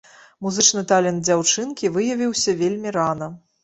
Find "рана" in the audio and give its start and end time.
3.01-3.35